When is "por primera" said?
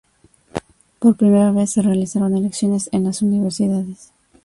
0.97-1.51